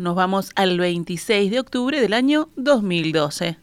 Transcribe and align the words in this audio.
nos 0.00 0.14
vamos 0.16 0.50
al 0.56 0.78
26 0.78 1.50
de 1.50 1.60
octubre 1.60 2.00
del 2.00 2.14
año 2.14 2.48
2012. 2.56 3.58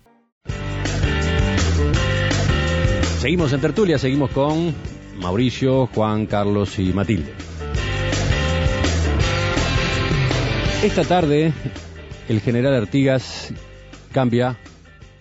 Seguimos 3.19 3.51
en 3.53 3.59
tertulia, 3.61 3.97
seguimos 3.97 4.29
con 4.29 4.73
Mauricio, 5.19 5.87
Juan, 5.87 6.27
Carlos 6.27 6.77
y 6.77 6.93
Matilde. 6.93 7.33
Esta 10.83 11.03
tarde 11.03 11.51
el 12.29 12.39
general 12.39 12.75
Artigas 12.75 13.51
cambia 14.11 14.57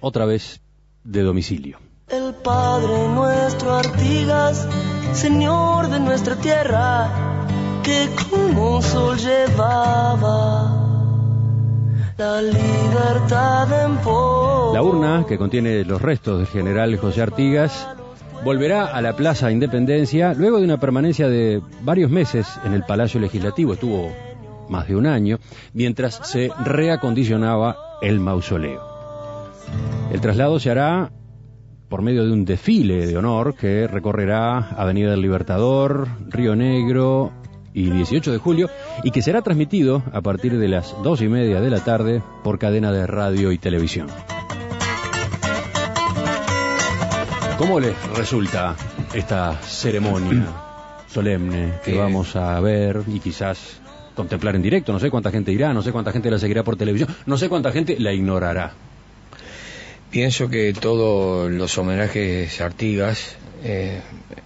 otra 0.00 0.26
vez 0.26 0.60
de 1.02 1.22
domicilio. 1.22 1.78
El 2.08 2.34
Padre 2.34 3.08
nuestro 3.08 3.74
Artigas, 3.74 4.68
Señor 5.14 5.88
de 5.88 5.98
nuestra 5.98 6.36
tierra, 6.36 7.40
que 7.82 8.08
como 8.30 8.76
un 8.76 8.82
sol 8.82 9.16
llevaba 9.16 10.85
la 14.72 14.80
urna, 14.82 15.26
que 15.28 15.36
contiene 15.36 15.84
los 15.84 16.00
restos 16.00 16.38
del 16.38 16.46
general 16.46 16.96
José 16.96 17.20
Artigas, 17.20 17.86
volverá 18.42 18.86
a 18.86 19.02
la 19.02 19.14
Plaza 19.14 19.50
Independencia 19.50 20.32
luego 20.32 20.58
de 20.58 20.64
una 20.64 20.80
permanencia 20.80 21.28
de 21.28 21.60
varios 21.82 22.10
meses 22.10 22.46
en 22.64 22.72
el 22.72 22.84
Palacio 22.84 23.20
Legislativo, 23.20 23.74
estuvo 23.74 24.10
más 24.70 24.88
de 24.88 24.96
un 24.96 25.06
año, 25.06 25.38
mientras 25.74 26.20
se 26.24 26.50
reacondicionaba 26.64 27.98
el 28.00 28.18
mausoleo. 28.18 28.80
El 30.10 30.20
traslado 30.22 30.58
se 30.58 30.70
hará 30.70 31.12
por 31.90 32.00
medio 32.00 32.24
de 32.24 32.32
un 32.32 32.46
desfile 32.46 33.06
de 33.06 33.16
honor 33.16 33.54
que 33.54 33.86
recorrerá 33.86 34.70
Avenida 34.70 35.10
del 35.10 35.20
Libertador, 35.20 36.08
Río 36.28 36.56
Negro 36.56 37.32
y 37.76 37.90
18 37.90 38.32
de 38.32 38.38
julio 38.38 38.70
y 39.04 39.10
que 39.10 39.20
será 39.20 39.42
transmitido 39.42 40.02
a 40.10 40.22
partir 40.22 40.58
de 40.58 40.66
las 40.66 40.94
dos 41.02 41.20
y 41.20 41.28
media 41.28 41.60
de 41.60 41.68
la 41.68 41.84
tarde 41.84 42.22
por 42.42 42.58
cadena 42.58 42.90
de 42.90 43.06
radio 43.06 43.52
y 43.52 43.58
televisión. 43.58 44.08
¿Cómo 47.58 47.78
les 47.78 47.94
resulta 48.16 48.76
esta 49.12 49.60
ceremonia 49.60 50.46
solemne 51.06 51.74
que 51.84 51.94
vamos 51.94 52.34
a 52.34 52.58
ver 52.60 53.02
y 53.06 53.20
quizás 53.20 53.78
contemplar 54.14 54.56
en 54.56 54.62
directo? 54.62 54.94
No 54.94 54.98
sé 54.98 55.10
cuánta 55.10 55.30
gente 55.30 55.52
irá, 55.52 55.74
no 55.74 55.82
sé 55.82 55.92
cuánta 55.92 56.12
gente 56.12 56.30
la 56.30 56.38
seguirá 56.38 56.64
por 56.64 56.76
televisión, 56.76 57.14
no 57.26 57.36
sé 57.36 57.50
cuánta 57.50 57.72
gente 57.72 57.96
la 57.98 58.14
ignorará. 58.14 58.72
Pienso 60.10 60.48
que 60.48 60.72
todos 60.72 61.50
los 61.50 61.76
homenajes 61.76 62.58
a 62.62 62.64
Artigas 62.64 63.36
eh, 63.68 64.00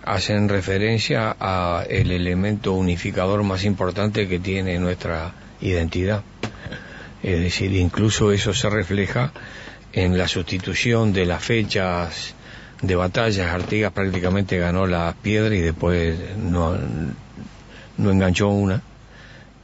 hacen 0.06 0.48
referencia 0.48 1.36
a 1.38 1.84
el 1.90 2.10
elemento 2.10 2.72
unificador 2.72 3.42
más 3.42 3.64
importante 3.64 4.26
que 4.26 4.38
tiene 4.38 4.78
nuestra 4.78 5.32
identidad. 5.60 6.22
Es 7.22 7.38
decir, 7.38 7.70
incluso 7.74 8.32
eso 8.32 8.54
se 8.54 8.70
refleja 8.70 9.30
en 9.92 10.16
la 10.16 10.26
sustitución 10.26 11.12
de 11.12 11.26
las 11.26 11.44
fechas 11.44 12.34
de 12.80 12.96
batallas. 12.96 13.52
Artigas 13.52 13.92
prácticamente 13.92 14.56
ganó 14.56 14.86
la 14.86 15.14
piedra 15.20 15.54
y 15.54 15.60
después 15.60 16.16
no, 16.38 16.78
no 17.98 18.10
enganchó 18.10 18.48
una 18.48 18.82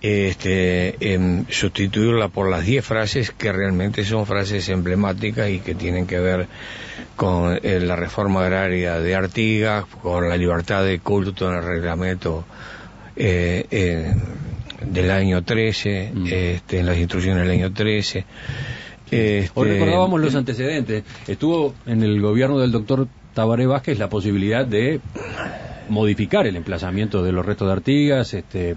este, 0.03 1.15
em, 1.15 1.47
sustituirla 1.49 2.29
por 2.29 2.51
las 2.51 2.65
10 2.65 2.85
frases 2.85 3.31
que 3.31 3.53
realmente 3.53 4.05
son 4.05 4.27
frases 4.27 4.69
emblemáticas 4.69 5.51
y 5.51 5.61
que 5.61 5.75
tienen 5.75 6.07
que 6.07 6.21
ver 6.21 6.47
con 7.17 7.59
eh, 7.63 7.81
la 7.81 7.97
reforma 7.97 8.43
agraria 8.43 9.01
de 9.01 9.15
Artigas, 9.15 9.87
con 10.03 10.29
la 10.29 10.37
libertad 10.37 10.85
de 10.85 10.99
culto 10.99 11.51
en 11.51 11.57
el 11.57 11.65
reglamento 11.65 12.45
eh, 13.17 13.67
eh, 13.71 14.15
del 14.85 15.11
año 15.11 15.43
13, 15.43 16.13
mm. 16.15 16.27
este, 16.31 16.79
en 16.81 16.87
las 16.87 16.99
instrucciones 16.99 17.43
del 17.43 17.53
año 17.53 17.73
13. 17.73 18.25
Este, 19.11 19.51
Hoy 19.55 19.69
recordábamos 19.69 20.21
los 20.21 20.35
antecedentes. 20.35 21.05
Estuvo 21.27 21.75
en 21.87 22.03
el 22.03 22.21
gobierno 22.21 22.59
del 22.59 22.73
doctor 22.73 23.09
Tabaré 23.35 23.67
Vázquez 23.67 23.99
la 23.99 24.09
posibilidad 24.09 24.67
de 24.67 25.01
modificar 25.89 26.47
el 26.47 26.57
emplazamiento 26.57 27.23
de 27.23 27.33
los 27.33 27.45
restos 27.45 27.69
de 27.69 27.73
Artigas, 27.73 28.35
este, 28.35 28.77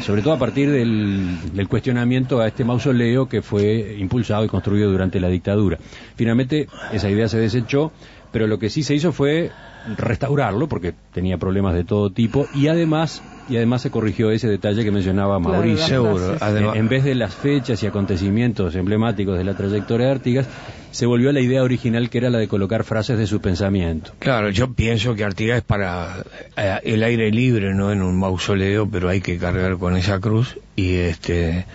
sobre 0.00 0.22
todo 0.22 0.34
a 0.34 0.38
partir 0.38 0.70
del, 0.70 1.52
del, 1.52 1.68
cuestionamiento 1.68 2.40
a 2.40 2.48
este 2.48 2.64
mausoleo 2.64 3.28
que 3.28 3.42
fue 3.42 3.96
impulsado 3.98 4.44
y 4.44 4.48
construido 4.48 4.90
durante 4.90 5.20
la 5.20 5.28
dictadura. 5.28 5.78
Finalmente 6.16 6.68
esa 6.92 7.08
idea 7.08 7.28
se 7.28 7.38
desechó, 7.38 7.92
pero 8.32 8.46
lo 8.46 8.58
que 8.58 8.70
sí 8.70 8.82
se 8.82 8.94
hizo 8.94 9.12
fue 9.12 9.50
restaurarlo 9.96 10.68
porque 10.68 10.94
tenía 11.12 11.38
problemas 11.38 11.74
de 11.74 11.84
todo 11.84 12.10
tipo 12.10 12.46
y 12.54 12.68
además 12.68 13.22
y 13.48 13.56
además 13.56 13.82
se 13.82 13.90
corrigió 13.90 14.30
ese 14.30 14.48
detalle 14.48 14.84
que 14.84 14.90
mencionaba 14.90 15.38
Mauricio. 15.38 16.36
en 16.74 16.88
vez 16.88 17.04
de 17.04 17.14
las 17.14 17.34
fechas 17.34 17.82
y 17.82 17.86
acontecimientos 17.86 18.74
emblemáticos 18.74 19.38
de 19.38 19.44
la 19.44 19.54
trayectoria 19.54 20.06
de 20.06 20.12
Artigas, 20.12 20.46
se 20.90 21.06
volvió 21.06 21.30
a 21.30 21.32
la 21.32 21.40
idea 21.40 21.62
original 21.62 22.10
que 22.10 22.18
era 22.18 22.30
la 22.30 22.38
de 22.38 22.48
colocar 22.48 22.84
frases 22.84 23.18
de 23.18 23.26
su 23.26 23.40
pensamiento. 23.40 24.12
Claro, 24.18 24.50
yo 24.50 24.72
pienso 24.72 25.14
que 25.14 25.24
Artigas 25.24 25.58
es 25.58 25.64
para 25.64 26.24
eh, 26.56 26.78
el 26.84 27.02
aire 27.02 27.30
libre, 27.30 27.74
no 27.74 27.92
en 27.92 28.02
un 28.02 28.18
mausoleo, 28.18 28.88
pero 28.88 29.08
hay 29.08 29.20
que 29.20 29.38
cargar 29.38 29.78
con 29.78 29.96
esa 29.96 30.20
cruz 30.20 30.58
y 30.76 30.94
este 30.94 31.66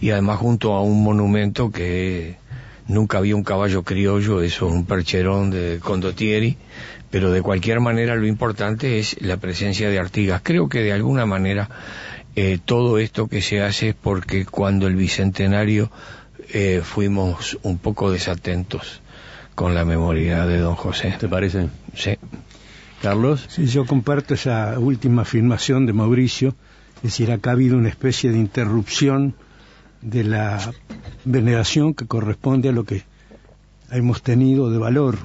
y 0.00 0.10
además 0.10 0.38
junto 0.38 0.74
a 0.74 0.82
un 0.82 1.02
monumento 1.02 1.70
que 1.70 2.36
nunca 2.88 3.18
había 3.18 3.36
un 3.36 3.44
caballo 3.44 3.84
criollo, 3.84 4.42
eso 4.42 4.66
es 4.66 4.72
un 4.72 4.84
percherón 4.84 5.50
de 5.50 5.78
Condottieri 5.80 6.58
pero 7.10 7.30
de 7.30 7.42
cualquier 7.42 7.80
manera 7.80 8.16
lo 8.16 8.26
importante 8.26 8.98
es 8.98 9.16
la 9.20 9.38
presencia 9.38 9.88
de 9.88 9.98
Artigas. 9.98 10.42
Creo 10.44 10.68
que 10.68 10.80
de 10.80 10.92
alguna 10.92 11.26
manera 11.26 11.68
eh, 12.36 12.58
todo 12.64 12.98
esto 12.98 13.28
que 13.28 13.40
se 13.40 13.62
hace 13.62 13.90
es 13.90 13.94
porque 13.94 14.44
cuando 14.44 14.86
el 14.86 14.96
bicentenario 14.96 15.90
eh, 16.52 16.82
fuimos 16.84 17.58
un 17.62 17.78
poco 17.78 18.10
desatentos 18.10 19.00
con 19.54 19.74
la 19.74 19.84
memoria 19.84 20.46
de 20.46 20.58
don 20.58 20.74
José. 20.74 21.14
¿Te 21.18 21.28
parece? 21.28 21.68
Sí. 21.94 22.16
Carlos. 23.02 23.46
Sí, 23.48 23.66
yo 23.66 23.86
comparto 23.86 24.34
esa 24.34 24.78
última 24.78 25.22
afirmación 25.22 25.86
de 25.86 25.92
Mauricio, 25.92 26.54
es 26.96 27.02
decir, 27.02 27.30
acá 27.30 27.50
ha 27.50 27.52
habido 27.52 27.76
una 27.76 27.88
especie 27.88 28.30
de 28.30 28.38
interrupción 28.38 29.34
de 30.02 30.24
la 30.24 30.72
veneración 31.24 31.94
que 31.94 32.06
corresponde 32.06 32.68
a 32.68 32.72
lo 32.72 32.84
que 32.84 33.04
hemos 33.90 34.22
tenido 34.22 34.70
de 34.70 34.78
valor. 34.78 35.18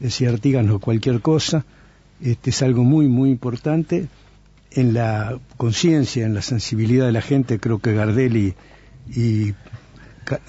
Decía 0.00 0.30
Artigas, 0.30 0.64
no 0.64 0.78
cualquier 0.78 1.20
cosa, 1.20 1.64
este 2.20 2.50
es 2.50 2.62
algo 2.62 2.84
muy, 2.84 3.08
muy 3.08 3.30
importante 3.30 4.08
en 4.70 4.94
la 4.94 5.38
conciencia, 5.56 6.26
en 6.26 6.34
la 6.34 6.42
sensibilidad 6.42 7.06
de 7.06 7.12
la 7.12 7.22
gente, 7.22 7.58
creo 7.58 7.78
que 7.78 7.94
Gardel 7.94 8.54
y, 9.14 9.54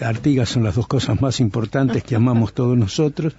Artigas 0.02 0.50
son 0.50 0.64
las 0.66 0.76
dos 0.76 0.88
cosas 0.88 1.22
más 1.22 1.40
importantes 1.40 2.04
que 2.04 2.16
amamos 2.16 2.54
todos 2.54 2.78
nosotros, 2.78 3.36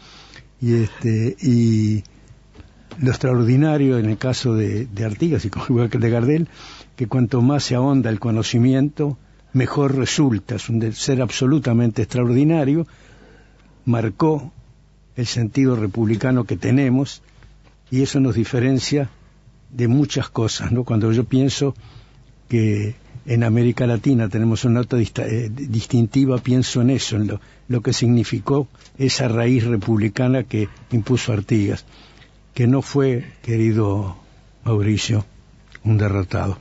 y 0.60 0.74
este, 0.74 1.36
y 1.42 2.02
lo 2.98 3.10
extraordinario 3.10 3.98
en 3.98 4.06
el 4.06 4.16
caso 4.16 4.54
de, 4.54 4.88
Artigas 5.04 5.44
y 5.44 5.50
igual 5.68 5.90
que 5.90 5.98
de 5.98 6.10
Gardel, 6.10 6.48
que 6.96 7.06
cuanto 7.06 7.42
más 7.42 7.64
se 7.64 7.74
ahonda 7.74 8.08
el 8.08 8.18
conocimiento, 8.18 9.18
mejor 9.52 9.96
resulta, 9.96 10.56
es 10.56 10.68
un 10.68 10.92
ser 10.92 11.22
absolutamente 11.22 12.02
extraordinario, 12.02 12.86
marcó 13.84 14.52
el 15.16 15.26
sentido 15.26 15.76
republicano 15.76 16.44
que 16.44 16.56
tenemos 16.56 17.22
y 17.90 18.02
eso 18.02 18.20
nos 18.20 18.34
diferencia 18.34 19.10
de 19.70 19.88
muchas 19.88 20.28
cosas, 20.28 20.72
¿no? 20.72 20.84
Cuando 20.84 21.12
yo 21.12 21.24
pienso 21.24 21.74
que 22.48 22.94
en 23.26 23.44
América 23.44 23.86
Latina 23.86 24.28
tenemos 24.28 24.64
una 24.64 24.80
nota 24.80 24.96
eh, 24.98 25.50
distintiva, 25.52 26.38
pienso 26.38 26.80
en 26.82 26.90
eso, 26.90 27.16
en 27.16 27.28
lo, 27.28 27.40
lo, 27.68 27.82
que 27.82 27.92
significó 27.92 28.68
esa 28.98 29.28
raíz 29.28 29.64
republicana 29.64 30.44
que 30.44 30.68
impuso 30.90 31.32
Artigas, 31.32 31.84
que 32.54 32.66
no 32.66 32.82
fue, 32.82 33.24
querido 33.42 34.16
Mauricio, 34.64 35.24
un 35.84 35.98
derrotado. 35.98 36.58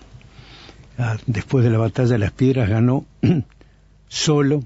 Ah, 1.02 1.16
después 1.28 1.64
de 1.64 1.72
la 1.72 1.78
batalla 1.78 2.12
de 2.12 2.18
las 2.18 2.34
piedras 2.34 2.68
ganó 2.68 3.06
solo 4.10 4.66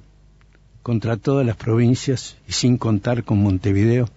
contra 0.82 1.16
todas 1.16 1.46
las 1.46 1.56
provincias 1.56 2.38
y 2.48 2.54
sin 2.54 2.78
contar 2.78 3.24
con 3.24 3.38
Montevideo, 3.38 4.10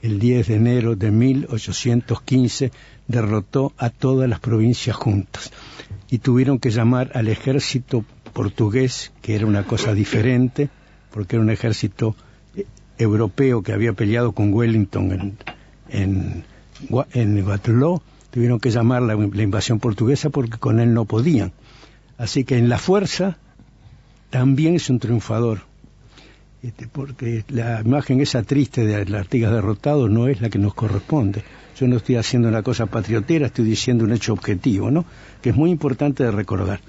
el 0.00 0.18
10 0.18 0.48
de 0.48 0.54
enero 0.54 0.96
de 0.96 1.10
1815 1.10 2.72
derrotó 3.06 3.74
a 3.76 3.90
todas 3.90 4.30
las 4.30 4.40
provincias 4.40 4.96
juntas 4.96 5.52
y 6.08 6.18
tuvieron 6.18 6.58
que 6.58 6.70
llamar 6.70 7.10
al 7.14 7.28
ejército 7.28 8.02
portugués, 8.32 9.12
que 9.20 9.34
era 9.34 9.46
una 9.46 9.64
cosa 9.64 9.92
diferente, 9.92 10.70
porque 11.10 11.36
era 11.36 11.44
un 11.44 11.50
ejército 11.50 12.16
eh, 12.56 12.64
europeo 12.96 13.62
que 13.62 13.74
había 13.74 13.92
peleado 13.92 14.32
con 14.32 14.54
Wellington 14.54 15.36
en, 15.90 16.44
en, 17.12 17.46
Waterloo, 17.46 18.00
tuvieron 18.32 18.58
que 18.58 18.70
llamar 18.70 19.02
la, 19.02 19.14
la 19.14 19.42
invasión 19.42 19.78
portuguesa 19.78 20.30
porque 20.30 20.58
con 20.58 20.80
él 20.80 20.94
no 20.94 21.04
podían. 21.04 21.52
Así 22.18 22.44
que 22.44 22.56
en 22.56 22.68
la 22.68 22.78
fuerza 22.78 23.36
también 24.30 24.74
es 24.74 24.88
un 24.90 24.98
triunfador. 24.98 25.60
Este, 26.62 26.86
porque 26.86 27.44
la 27.48 27.82
imagen 27.84 28.20
esa 28.20 28.42
triste 28.42 28.86
de 28.86 29.04
las 29.04 29.22
Artigas 29.22 29.52
derrotado 29.52 30.08
no 30.08 30.28
es 30.28 30.40
la 30.40 30.48
que 30.48 30.58
nos 30.58 30.74
corresponde. 30.74 31.44
Yo 31.78 31.86
no 31.88 31.96
estoy 31.96 32.16
haciendo 32.16 32.48
una 32.48 32.62
cosa 32.62 32.86
patriotera, 32.86 33.46
estoy 33.46 33.66
diciendo 33.66 34.04
un 34.04 34.12
hecho 34.12 34.32
objetivo, 34.32 34.90
¿no? 34.90 35.04
Que 35.42 35.50
es 35.50 35.56
muy 35.56 35.70
importante 35.70 36.24
de 36.24 36.30
recordar. 36.30 36.80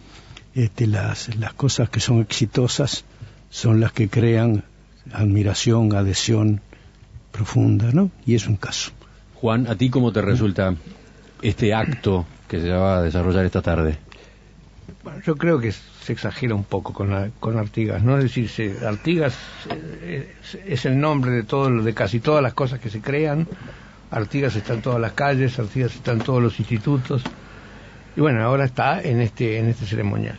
Este, 0.54 0.88
las, 0.88 1.36
las 1.36 1.54
cosas 1.54 1.89
que 1.89 2.00
son 2.00 2.22
exitosas 2.22 3.04
son 3.50 3.80
las 3.80 3.92
que 3.92 4.07
crean 4.07 4.63
admiración, 5.12 5.94
adhesión 5.94 6.62
profunda, 7.31 7.92
¿no? 7.92 8.12
Y 8.25 8.36
es 8.36 8.48
un 8.48 8.56
caso. 8.56 8.92
Juan, 9.34 9.68
¿a 9.68 9.75
ti 9.75 9.89
cómo 9.89 10.13
te 10.13 10.22
resulta 10.22 10.75
este 11.44 11.74
acto 11.74 12.25
que 12.48 12.60
se 12.62 12.69
va 12.69 12.98
a 12.98 13.01
desarrollar 13.01 13.45
esta 13.45 13.62
tarde? 13.62 13.98
Bueno, 15.04 15.19
yo 15.25 15.36
creo 15.36 15.60
que 15.60 15.72
se 15.72 16.13
exagera 16.13 16.56
un 16.56 16.63
poco 16.63 16.94
con, 16.94 17.31
con 17.40 17.57
Artigas, 17.57 18.01
¿no? 18.04 18.18
Es 18.18 18.36
decir, 18.36 18.78
Artigas 18.86 19.38
eh, 20.01 20.34
es, 20.66 20.86
el 20.86 21.00
nombre 21.00 21.31
de 21.31 21.44
todo, 21.44 21.69
de 21.69 21.94
casi 21.94 22.22
todas 22.22 22.42
las 22.42 22.54
cosas 22.54 22.80
que 22.80 22.90
se 22.90 23.01
crean. 23.01 23.48
Artigas 24.12 24.56
está 24.56 24.74
en 24.74 24.81
todas 24.81 25.01
las 25.01 25.12
calles, 25.12 25.60
Artigas 25.60 25.94
está 25.95 26.13
en 26.13 26.19
todos 26.19 26.42
los 26.42 26.60
institutos. 26.60 27.24
Y 28.16 28.22
bueno, 28.22 28.42
ahora 28.44 28.63
está 28.63 29.01
en 29.01 29.19
este, 29.19 29.57
en 29.60 29.68
este 29.68 29.86
ceremonial. 29.86 30.38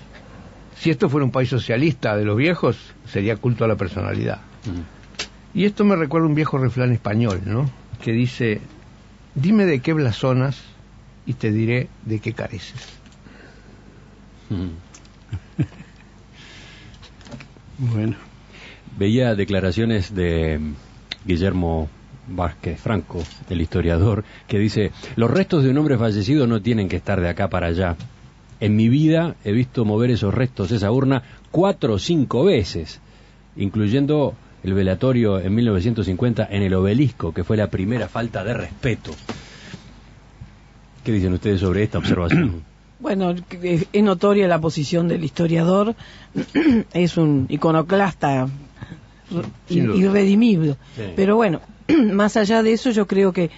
Si 0.77 0.91
esto 0.91 1.11
fuera 1.11 1.25
un 1.25 1.33
país 1.33 1.51
socialista 1.51 2.17
de 2.17 2.25
los 2.25 2.37
viejos, 2.37 2.79
sería 3.07 3.37
culto 3.37 3.65
a 3.65 3.69
la 3.69 3.77
personalidad. 3.77 4.39
Mm. 4.65 5.59
Y 5.59 5.67
esto 5.67 5.85
me 5.85 5.97
recuerda 5.97 6.27
un 6.27 6.35
viejo 6.35 6.59
refrán 6.59 6.93
español, 6.93 7.43
¿no? 7.45 7.71
Que 8.03 8.13
dice, 8.13 8.61
dime 9.35 9.67
de 9.67 9.81
qué 9.81 9.93
blasonas 9.93 10.74
y 11.27 11.35
te 11.35 11.53
diré 11.53 11.89
de 12.05 12.19
qué 12.21 12.33
careces. 12.33 12.81
Mm. 14.51 14.69
bueno. 17.93 18.17
Veía 18.97 19.35
declaraciones 19.35 20.15
de 20.15 20.61
Guillermo 21.25 21.89
Vázquez 22.29 22.81
Franco, 22.81 23.23
el 23.51 23.61
historiador, 23.61 24.25
que 24.47 24.59
dice, 24.59 24.93
los 25.17 25.31
restos 25.31 25.65
de 25.65 25.71
un 25.71 25.79
hombre 25.79 25.99
fallecido 25.99 26.47
no 26.47 26.63
tienen 26.63 26.89
que 26.89 26.97
estar 26.97 27.21
de 27.21 27.29
acá 27.29 27.49
para 27.49 27.69
allá. 27.69 27.97
En 28.61 28.77
mi 28.77 28.89
vida 28.89 29.35
he 29.45 29.53
visto 29.53 29.85
mover 29.85 30.11
esos 30.11 30.33
restos, 30.33 30.71
esa 30.71 30.91
urna, 30.91 31.23
cuatro 31.51 31.95
o 31.95 31.99
cinco 31.99 32.45
veces, 32.45 33.01
incluyendo 33.57 34.35
el 34.63 34.75
velatorio 34.75 35.41
en 35.41 35.55
1950 35.55 36.49
en 36.51 36.63
el 36.63 36.75
obelisco, 36.75 37.35
que 37.35 37.45
fue 37.45 37.57
la 37.57 37.69
primera 37.69 38.09
falta 38.09 38.45
de 38.45 38.55
respeto. 38.55 39.11
¿Qué 41.05 41.13
dicen 41.13 41.35
ustedes 41.35 41.61
sobre 41.61 41.83
esta 41.83 41.99
observación? 41.99 42.63
Bueno, 43.01 43.35
es 43.63 43.87
notoria 44.03 44.49
la 44.49 44.61
posición 44.61 45.09
del 45.09 45.25
historiador, 45.25 45.95
es 46.95 47.19
un 47.19 47.45
iconoclasta 47.51 48.49
irredimible. 49.69 50.77
Pero 51.15 51.37
bueno, 51.37 51.61
más 52.13 52.39
allá 52.39 52.63
de 52.63 52.73
eso, 52.73 52.93
yo 52.93 53.07
creo 53.07 53.33
que 53.35 53.51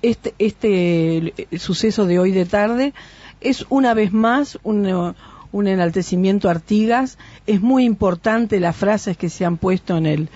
este, 0.00 0.34
este 0.38 1.34
suceso 1.58 2.06
de 2.06 2.18
hoy 2.18 2.30
de 2.30 2.46
tarde 2.46 2.94
es 3.42 3.66
una 3.68 3.92
vez 3.92 4.10
más 4.12 4.58
un, 4.62 5.14
un 5.52 5.66
enaltecimiento 5.66 6.48
a 6.48 6.52
Artigas. 6.52 7.18
Es 7.46 7.60
muy 7.60 7.84
importante 7.84 8.58
las 8.58 8.76
frases 8.76 9.18
que 9.18 9.28
se 9.28 9.44
han 9.44 9.58
puesto 9.58 9.98
en 9.98 10.06
el, 10.06 10.28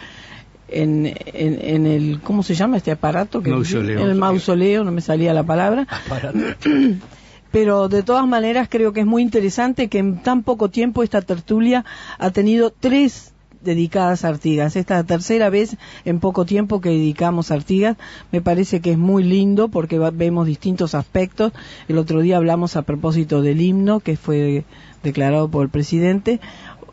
en, 0.68 1.14
en, 1.26 1.86
el 1.86 2.20
¿cómo 2.22 2.42
se 2.42 2.54
llama 2.54 2.76
este 2.76 2.90
aparato? 2.90 3.42
Que 3.42 3.50
mausoleo. 3.50 4.00
En 4.00 4.10
el 4.10 4.14
mausoleo, 4.14 4.84
no 4.84 4.92
me 4.92 5.00
salía 5.00 5.32
la 5.34 5.42
palabra. 5.42 5.86
Pero 7.50 7.88
de 7.88 8.02
todas 8.02 8.26
maneras 8.26 8.68
creo 8.70 8.92
que 8.92 9.00
es 9.00 9.06
muy 9.06 9.22
interesante 9.22 9.88
que 9.88 9.98
en 9.98 10.22
tan 10.22 10.42
poco 10.42 10.68
tiempo 10.68 11.02
esta 11.02 11.22
tertulia 11.22 11.84
ha 12.18 12.30
tenido 12.30 12.70
tres 12.70 13.32
dedicadas 13.62 14.24
a 14.24 14.28
Artigas. 14.28 14.76
Esta 14.76 14.94
es 14.94 15.00
la 15.00 15.06
tercera 15.06 15.50
vez 15.50 15.76
en 16.04 16.20
poco 16.20 16.44
tiempo 16.44 16.80
que 16.80 16.90
dedicamos 16.90 17.50
a 17.50 17.54
Artigas. 17.54 17.96
Me 18.32 18.40
parece 18.40 18.80
que 18.80 18.92
es 18.92 18.98
muy 18.98 19.24
lindo 19.24 19.68
porque 19.68 19.98
vemos 19.98 20.46
distintos 20.46 20.94
aspectos. 20.94 21.52
El 21.88 21.98
otro 21.98 22.20
día 22.20 22.36
hablamos 22.36 22.76
a 22.76 22.82
propósito 22.82 23.42
del 23.42 23.60
himno 23.60 24.00
que 24.00 24.16
fue 24.16 24.64
declarado 25.02 25.48
por 25.48 25.64
el 25.64 25.70
presidente 25.70 26.40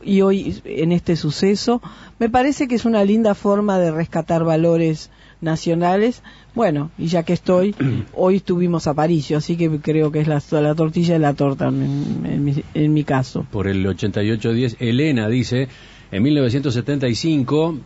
y 0.06 0.22
hoy 0.22 0.62
en 0.64 0.92
este 0.92 1.16
suceso. 1.16 1.82
Me 2.20 2.30
parece 2.30 2.68
que 2.68 2.76
es 2.76 2.86
una 2.86 3.04
linda 3.04 3.36
forma 3.36 3.80
de 3.80 3.92
rescatar 3.92 4.44
valores 4.44 5.10
nacionales. 5.42 6.22
Bueno, 6.54 6.92
y 6.98 7.08
ya 7.08 7.24
que 7.24 7.34
estoy, 7.34 7.76
hoy 8.14 8.38
estuvimos 8.38 8.88
a 8.88 8.94
Paricio, 8.94 9.38
así 9.38 9.58
que 9.58 9.80
creo 9.80 10.12
que 10.12 10.22
es 10.22 10.28
la, 10.28 10.42
la 10.62 10.76
tortilla 10.76 11.16
y 11.16 11.20
la 11.20 11.34
torta 11.34 11.68
en, 11.68 12.44
mi, 12.44 12.64
en 12.74 12.94
mi 12.94 13.04
caso. 13.04 13.46
Por 13.52 13.68
el 13.68 13.86
8810, 13.86 14.78
Elena 14.80 15.28
dice, 15.28 15.68
en 16.12 16.24
1975, 16.24 17.78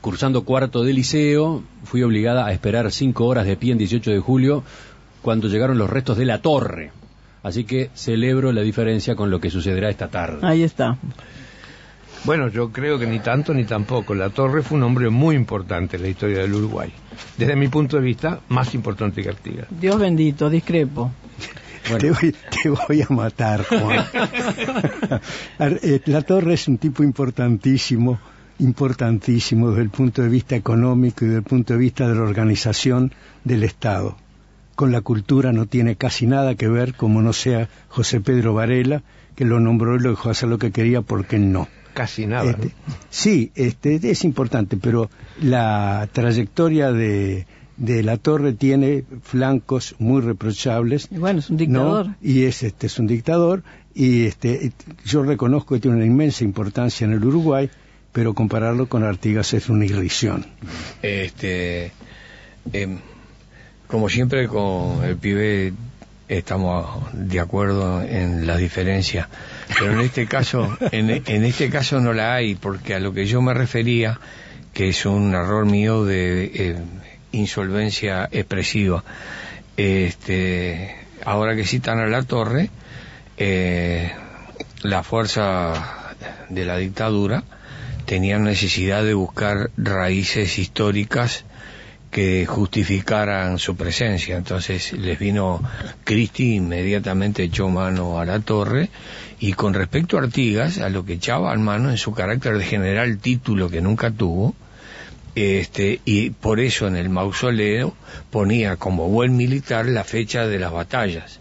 cursando 0.00 0.44
cuarto 0.44 0.82
de 0.82 0.92
liceo, 0.92 1.62
fui 1.84 2.02
obligada 2.02 2.46
a 2.46 2.52
esperar 2.52 2.90
cinco 2.90 3.26
horas 3.26 3.46
de 3.46 3.56
pie 3.56 3.72
en 3.72 3.78
18 3.78 4.10
de 4.10 4.18
julio 4.18 4.64
cuando 5.20 5.48
llegaron 5.48 5.78
los 5.78 5.90
restos 5.90 6.16
de 6.16 6.24
la 6.24 6.42
torre. 6.42 6.90
Así 7.42 7.64
que 7.64 7.90
celebro 7.94 8.52
la 8.52 8.62
diferencia 8.62 9.14
con 9.16 9.30
lo 9.30 9.40
que 9.40 9.50
sucederá 9.50 9.90
esta 9.90 10.08
tarde. 10.08 10.46
Ahí 10.46 10.62
está. 10.62 10.98
Bueno, 12.24 12.48
yo 12.48 12.70
creo 12.70 13.00
que 13.00 13.06
ni 13.06 13.18
tanto 13.18 13.52
ni 13.52 13.64
tampoco. 13.64 14.14
La 14.14 14.30
Torre 14.30 14.62
fue 14.62 14.78
un 14.78 14.84
hombre 14.84 15.10
muy 15.10 15.34
importante 15.34 15.96
en 15.96 16.02
la 16.02 16.08
historia 16.08 16.38
del 16.38 16.54
Uruguay. 16.54 16.92
Desde 17.36 17.56
mi 17.56 17.66
punto 17.66 17.96
de 17.96 18.02
vista, 18.02 18.40
más 18.48 18.74
importante 18.74 19.22
que 19.22 19.28
Artigas. 19.28 19.66
Dios 19.70 19.98
bendito, 19.98 20.48
discrepo. 20.48 21.10
Te, 21.98 22.68
voy, 22.68 23.02
a 23.02 23.12
matar, 23.12 23.64
Juan. 23.64 24.06
Eh, 25.58 26.00
la 26.06 26.22
Torre 26.22 26.54
es 26.54 26.68
un 26.68 26.78
tipo 26.78 27.02
importantísimo, 27.02 28.20
importantísimo 28.60 29.70
desde 29.70 29.82
el 29.82 29.90
punto 29.90 30.22
de 30.22 30.28
vista 30.28 30.54
económico 30.54 31.24
y 31.24 31.28
desde 31.28 31.38
el 31.38 31.44
punto 31.44 31.72
de 31.72 31.78
vista 31.80 32.08
de 32.08 32.14
la 32.14 32.22
organización 32.22 33.12
del 33.42 33.64
Estado. 33.64 34.16
Con 34.82 34.90
la 34.90 35.00
cultura 35.00 35.52
no 35.52 35.66
tiene 35.66 35.94
casi 35.94 36.26
nada 36.26 36.56
que 36.56 36.66
ver, 36.66 36.94
como 36.94 37.22
no 37.22 37.32
sea 37.32 37.68
José 37.86 38.20
Pedro 38.20 38.52
Varela, 38.52 39.04
que 39.36 39.44
lo 39.44 39.60
nombró 39.60 39.94
y 39.94 40.00
lo 40.00 40.10
dejó 40.10 40.30
hacer 40.30 40.48
lo 40.48 40.58
que 40.58 40.72
quería 40.72 41.02
porque 41.02 41.38
no. 41.38 41.68
Casi 41.94 42.26
nada. 42.26 42.50
Este, 42.50 42.72
sí, 43.08 43.52
este, 43.54 44.00
es 44.10 44.24
importante, 44.24 44.76
pero 44.76 45.08
la 45.40 46.08
trayectoria 46.10 46.90
de, 46.90 47.46
de 47.76 48.02
la 48.02 48.16
torre 48.16 48.54
tiene 48.54 49.04
flancos 49.22 49.94
muy 50.00 50.20
reprochables. 50.20 51.06
Y 51.12 51.18
bueno, 51.18 51.38
es 51.38 51.48
un 51.48 51.58
dictador. 51.58 52.16
Y 52.20 52.42
es, 52.42 52.64
este, 52.64 52.88
es 52.88 52.98
un 52.98 53.06
dictador 53.06 53.62
y 53.94 54.24
este, 54.24 54.72
yo 55.04 55.22
reconozco 55.22 55.76
que 55.76 55.80
tiene 55.80 55.98
una 55.98 56.06
inmensa 56.06 56.42
importancia 56.42 57.04
en 57.04 57.12
el 57.12 57.24
Uruguay, 57.24 57.70
pero 58.10 58.34
compararlo 58.34 58.88
con 58.88 59.04
Artigas 59.04 59.54
es 59.54 59.68
una 59.68 59.84
irrisión. 59.84 60.44
Este, 61.02 61.92
em, 62.72 62.98
como 63.92 64.08
siempre 64.08 64.48
con 64.48 65.04
el 65.04 65.18
pibe 65.18 65.74
estamos 66.26 67.12
de 67.12 67.38
acuerdo 67.40 68.00
en 68.00 68.46
la 68.46 68.56
diferencia, 68.56 69.28
pero 69.78 69.92
en 69.92 70.00
este 70.00 70.26
caso, 70.26 70.78
en, 70.92 71.10
en 71.10 71.44
este 71.44 71.68
caso 71.68 72.00
no 72.00 72.14
la 72.14 72.32
hay, 72.32 72.54
porque 72.54 72.94
a 72.94 73.00
lo 73.00 73.12
que 73.12 73.26
yo 73.26 73.42
me 73.42 73.52
refería, 73.52 74.18
que 74.72 74.88
es 74.88 75.04
un 75.04 75.34
error 75.34 75.66
mío 75.66 76.06
de 76.06 76.44
eh, 76.54 76.76
insolvencia 77.32 78.30
expresiva. 78.32 79.04
Este, 79.76 80.96
ahora 81.26 81.54
que 81.54 81.66
citan 81.66 81.98
a 81.98 82.06
la 82.06 82.22
torre, 82.22 82.70
eh, 83.36 84.10
la 84.84 85.02
fuerza 85.02 86.14
de 86.48 86.64
la 86.64 86.78
dictadura 86.78 87.44
tenía 88.06 88.38
necesidad 88.38 89.04
de 89.04 89.12
buscar 89.12 89.70
raíces 89.76 90.58
históricas 90.58 91.44
que 92.12 92.44
justificaran 92.46 93.58
su 93.58 93.74
presencia. 93.74 94.36
Entonces 94.36 94.92
les 94.92 95.18
vino 95.18 95.62
Cristi, 96.04 96.56
inmediatamente 96.56 97.42
echó 97.42 97.70
mano 97.70 98.20
a 98.20 98.26
la 98.26 98.38
torre 98.40 98.90
y 99.40 99.54
con 99.54 99.72
respecto 99.72 100.18
a 100.18 100.20
Artigas, 100.20 100.78
a 100.78 100.90
lo 100.90 101.06
que 101.06 101.14
echaba 101.14 101.56
mano 101.56 101.90
en 101.90 101.96
su 101.96 102.12
carácter 102.12 102.58
de 102.58 102.64
general 102.64 103.18
título 103.18 103.70
que 103.70 103.80
nunca 103.80 104.10
tuvo, 104.10 104.54
este, 105.34 106.00
y 106.04 106.30
por 106.30 106.60
eso 106.60 106.86
en 106.86 106.96
el 106.96 107.08
mausoleo 107.08 107.96
ponía 108.30 108.76
como 108.76 109.08
buen 109.08 109.34
militar 109.34 109.86
la 109.86 110.04
fecha 110.04 110.46
de 110.46 110.58
las 110.58 110.70
batallas. 110.70 111.40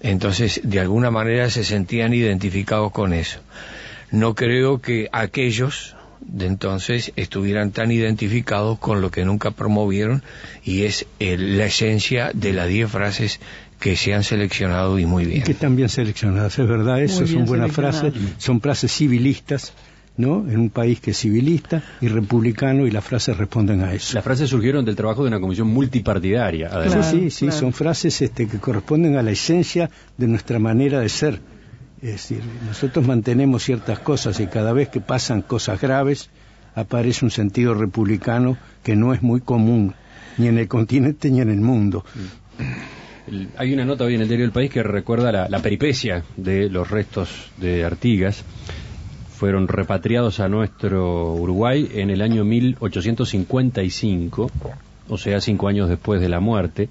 Entonces, 0.00 0.60
de 0.64 0.80
alguna 0.80 1.12
manera 1.12 1.50
se 1.50 1.62
sentían 1.62 2.14
identificados 2.14 2.90
con 2.90 3.12
eso. 3.12 3.38
No 4.10 4.34
creo 4.34 4.80
que 4.80 5.08
aquellos 5.12 5.94
de 6.20 6.46
entonces 6.46 7.12
estuvieran 7.16 7.70
tan 7.70 7.90
identificados 7.90 8.78
con 8.78 9.00
lo 9.00 9.10
que 9.10 9.24
nunca 9.24 9.50
promovieron 9.50 10.22
y 10.62 10.82
es 10.82 11.06
la 11.18 11.66
esencia 11.66 12.30
de 12.34 12.52
las 12.52 12.68
diez 12.68 12.90
frases 12.90 13.40
que 13.78 13.96
se 13.96 14.14
han 14.14 14.22
seleccionado 14.22 14.98
y 14.98 15.06
muy 15.06 15.24
bien. 15.24 15.38
Y 15.38 15.42
que 15.42 15.52
están 15.52 15.74
bien 15.74 15.88
seleccionadas, 15.88 16.58
es 16.58 16.68
verdad, 16.68 17.02
eso 17.02 17.26
son 17.26 17.46
buenas 17.46 17.72
frases, 17.72 18.12
son 18.38 18.60
frases 18.60 18.92
civilistas 18.92 19.72
¿no? 20.16 20.46
En 20.48 20.58
un 20.58 20.70
país 20.70 21.00
que 21.00 21.12
es 21.12 21.18
civilista 21.18 21.82
y 22.00 22.08
republicano 22.08 22.86
y 22.86 22.90
las 22.90 23.02
frases 23.02 23.36
responden 23.36 23.82
a 23.82 23.94
eso. 23.94 24.14
Las 24.14 24.24
frases 24.24 24.50
surgieron 24.50 24.84
del 24.84 24.94
trabajo 24.94 25.22
de 25.22 25.28
una 25.28 25.40
comisión 25.40 25.68
multipartidaria, 25.68 26.68
además. 26.70 27.10
sí, 27.10 27.30
sí, 27.30 27.50
son 27.50 27.72
frases 27.72 28.20
este, 28.20 28.46
que 28.46 28.58
corresponden 28.58 29.16
a 29.16 29.22
la 29.22 29.30
esencia 29.30 29.90
de 30.18 30.26
nuestra 30.28 30.58
manera 30.58 31.00
de 31.00 31.08
ser. 31.08 31.40
Es 32.02 32.12
decir, 32.12 32.42
nosotros 32.66 33.06
mantenemos 33.06 33.62
ciertas 33.62 33.98
cosas 33.98 34.40
y 34.40 34.46
cada 34.46 34.72
vez 34.72 34.88
que 34.88 35.00
pasan 35.00 35.42
cosas 35.42 35.80
graves 35.80 36.30
aparece 36.74 37.24
un 37.24 37.30
sentido 37.30 37.74
republicano 37.74 38.56
que 38.82 38.96
no 38.96 39.12
es 39.12 39.22
muy 39.22 39.40
común 39.40 39.94
ni 40.38 40.48
en 40.48 40.58
el 40.58 40.68
continente 40.68 41.30
ni 41.30 41.40
en 41.40 41.50
el 41.50 41.60
mundo. 41.60 42.04
Hay 43.58 43.74
una 43.74 43.84
nota 43.84 44.04
hoy 44.04 44.14
en 44.14 44.22
el 44.22 44.28
diario 44.28 44.46
del 44.46 44.52
país 44.52 44.70
que 44.70 44.82
recuerda 44.82 45.30
la, 45.30 45.48
la 45.48 45.60
peripecia 45.60 46.24
de 46.36 46.70
los 46.70 46.90
restos 46.90 47.50
de 47.58 47.84
Artigas 47.84 48.44
fueron 49.40 49.68
repatriados 49.68 50.40
a 50.40 50.50
nuestro 50.50 51.32
Uruguay 51.32 51.88
en 51.94 52.10
el 52.10 52.20
año 52.20 52.44
1855, 52.44 54.50
o 55.08 55.16
sea, 55.16 55.40
cinco 55.40 55.66
años 55.66 55.88
después 55.88 56.20
de 56.20 56.28
la 56.28 56.40
muerte. 56.40 56.90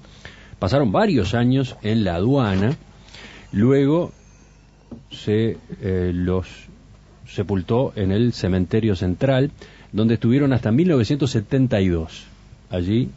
Pasaron 0.58 0.90
varios 0.90 1.34
años 1.34 1.76
en 1.82 2.02
la 2.02 2.16
aduana, 2.16 2.76
luego 3.52 4.10
se 5.10 5.56
eh, 5.82 6.12
los 6.14 6.46
sepultó 7.26 7.92
en 7.96 8.12
el 8.12 8.32
cementerio 8.32 8.96
central, 8.96 9.50
donde 9.92 10.14
estuvieron 10.14 10.52
hasta 10.52 10.72
1972. 10.72 12.26
Allí 12.70 13.10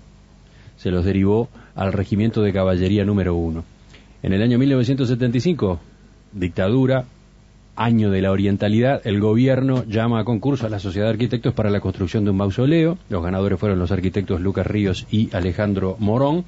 se 0.77 0.91
los 0.91 1.05
derivó 1.05 1.49
al 1.75 1.93
regimiento 1.93 2.41
de 2.41 2.53
caballería 2.53 3.05
número 3.05 3.35
uno. 3.35 3.63
En 4.21 4.33
el 4.33 4.41
año 4.41 4.57
1975, 4.57 5.79
dictadura, 6.31 7.05
año 7.75 8.11
de 8.11 8.21
la 8.21 8.31
orientalidad, 8.31 9.01
el 9.05 9.19
gobierno 9.19 9.83
llama 9.85 10.19
a 10.19 10.23
concurso 10.23 10.67
a 10.67 10.69
la 10.69 10.79
Sociedad 10.79 11.07
de 11.07 11.13
Arquitectos 11.13 11.53
para 11.53 11.71
la 11.71 11.79
construcción 11.79 12.23
de 12.23 12.31
un 12.31 12.37
mausoleo. 12.37 12.97
Los 13.09 13.23
ganadores 13.23 13.59
fueron 13.59 13.79
los 13.79 13.91
arquitectos 13.91 14.41
Lucas 14.41 14.67
Ríos 14.67 15.07
y 15.09 15.35
Alejandro 15.35 15.95
Morón. 15.99 16.45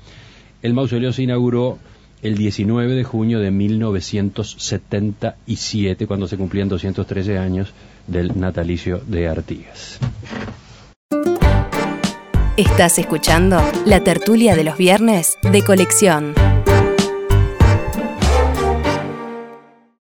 El 0.61 0.73
mausoleo 0.73 1.11
se 1.13 1.23
inauguró 1.23 1.79
el 2.25 2.35
19 2.35 2.95
de 2.95 3.03
junio 3.03 3.39
de 3.39 3.51
1977, 3.51 6.07
cuando 6.07 6.27
se 6.27 6.37
cumplían 6.37 6.69
213 6.69 7.37
años 7.37 7.71
del 8.07 8.39
natalicio 8.39 9.03
de 9.05 9.27
Artigas. 9.27 9.99
Estás 12.57 12.97
escuchando 12.97 13.61
la 13.85 14.03
tertulia 14.03 14.55
de 14.55 14.63
los 14.63 14.75
viernes 14.77 15.37
de 15.51 15.61
colección. 15.61 16.33